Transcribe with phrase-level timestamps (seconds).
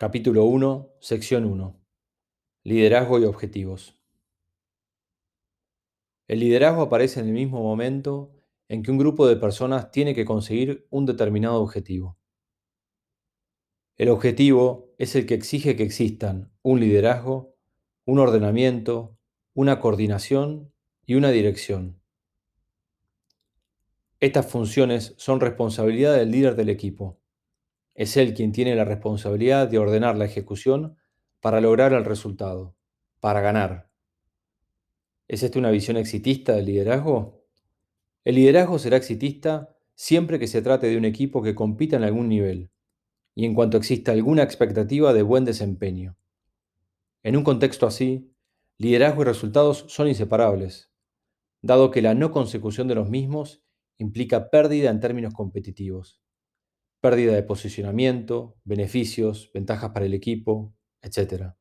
[0.00, 1.76] Capítulo 1, sección 1.
[2.62, 4.00] Liderazgo y objetivos.
[6.28, 8.32] El liderazgo aparece en el mismo momento
[8.68, 12.16] en que un grupo de personas tiene que conseguir un determinado objetivo.
[13.96, 17.56] El objetivo es el que exige que existan un liderazgo,
[18.04, 19.18] un ordenamiento,
[19.52, 20.72] una coordinación
[21.06, 22.00] y una dirección.
[24.20, 27.17] Estas funciones son responsabilidad del líder del equipo
[27.98, 30.96] es él quien tiene la responsabilidad de ordenar la ejecución
[31.40, 32.76] para lograr el resultado,
[33.18, 33.90] para ganar.
[35.26, 37.42] ¿Es esta una visión exitista del liderazgo?
[38.22, 42.28] El liderazgo será exitista siempre que se trate de un equipo que compita en algún
[42.28, 42.70] nivel
[43.34, 46.16] y en cuanto exista alguna expectativa de buen desempeño.
[47.24, 48.32] En un contexto así,
[48.76, 50.92] liderazgo y resultados son inseparables,
[51.62, 53.64] dado que la no consecución de los mismos
[53.96, 56.22] implica pérdida en términos competitivos
[57.00, 61.54] pérdida de posicionamiento, beneficios, ventajas para el equipo, etc.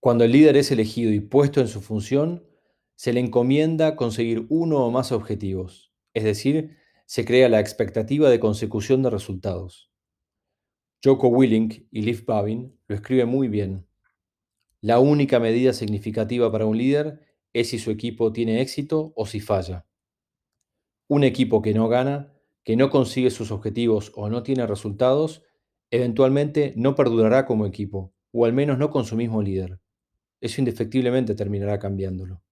[0.00, 2.46] Cuando el líder es elegido y puesto en su función,
[2.96, 8.40] se le encomienda conseguir uno o más objetivos, es decir, se crea la expectativa de
[8.40, 9.90] consecución de resultados.
[11.02, 13.86] Joko Willink y Liv Babin lo escriben muy bien.
[14.80, 17.20] La única medida significativa para un líder
[17.52, 19.86] es si su equipo tiene éxito o si falla.
[21.08, 22.33] Un equipo que no gana
[22.64, 25.42] que no consigue sus objetivos o no tiene resultados,
[25.90, 29.80] eventualmente no perdurará como equipo, o al menos no con su mismo líder.
[30.40, 32.42] Eso indefectiblemente terminará cambiándolo.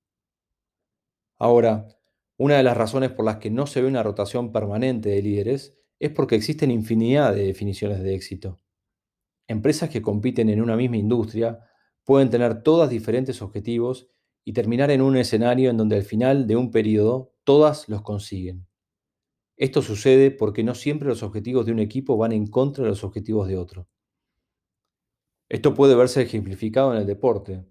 [1.39, 1.89] Ahora,
[2.37, 5.75] una de las razones por las que no se ve una rotación permanente de líderes
[5.99, 8.61] es porque existen infinidad de definiciones de éxito.
[9.49, 11.61] Empresas que compiten en una misma industria
[12.05, 14.09] pueden tener todas diferentes objetivos
[14.45, 18.67] y terminar en un escenario en donde al final de un periodo todas los consiguen.
[19.63, 23.05] Esto sucede porque no siempre los objetivos de un equipo van en contra de los
[23.05, 23.87] objetivos de otro.
[25.49, 27.65] Esto puede verse ejemplificado en el deporte.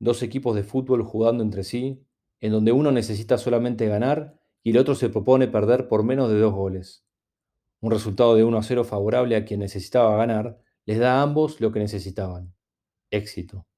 [0.00, 2.04] Dos equipos de fútbol jugando entre sí,
[2.40, 6.40] en donde uno necesita solamente ganar y el otro se propone perder por menos de
[6.40, 7.06] dos goles.
[7.80, 11.60] Un resultado de 1 a 0 favorable a quien necesitaba ganar les da a ambos
[11.60, 12.56] lo que necesitaban,
[13.12, 13.68] éxito.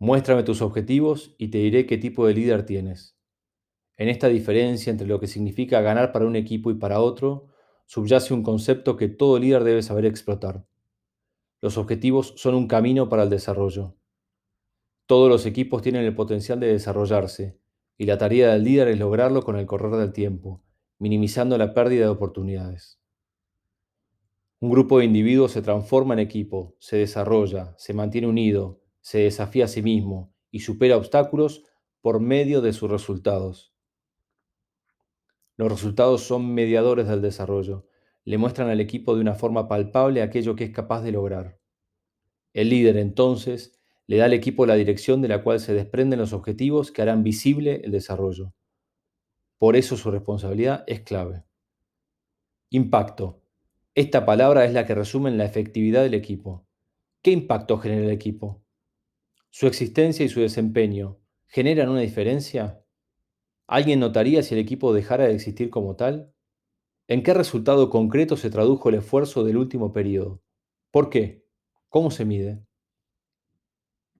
[0.00, 3.19] Muéstrame tus objetivos y te diré qué tipo de líder tienes.
[4.00, 7.48] En esta diferencia entre lo que significa ganar para un equipo y para otro,
[7.84, 10.66] subyace un concepto que todo líder debe saber explotar.
[11.60, 13.94] Los objetivos son un camino para el desarrollo.
[15.04, 17.60] Todos los equipos tienen el potencial de desarrollarse,
[17.98, 20.64] y la tarea del líder es lograrlo con el correr del tiempo,
[20.98, 23.02] minimizando la pérdida de oportunidades.
[24.60, 29.66] Un grupo de individuos se transforma en equipo, se desarrolla, se mantiene unido, se desafía
[29.66, 31.64] a sí mismo y supera obstáculos
[32.00, 33.70] por medio de sus resultados.
[35.60, 37.86] Los resultados son mediadores del desarrollo,
[38.24, 41.60] le muestran al equipo de una forma palpable aquello que es capaz de lograr.
[42.54, 46.32] El líder entonces le da al equipo la dirección de la cual se desprenden los
[46.32, 48.54] objetivos que harán visible el desarrollo.
[49.58, 51.44] Por eso su responsabilidad es clave.
[52.70, 53.42] Impacto.
[53.94, 56.66] Esta palabra es la que resume la efectividad del equipo.
[57.20, 58.64] ¿Qué impacto genera el equipo?
[59.50, 62.79] ¿Su existencia y su desempeño generan una diferencia?
[63.70, 66.34] ¿Alguien notaría si el equipo dejara de existir como tal?
[67.08, 70.42] ¿En qué resultado concreto se tradujo el esfuerzo del último periodo?
[70.90, 71.46] ¿Por qué?
[71.88, 72.64] ¿Cómo se mide?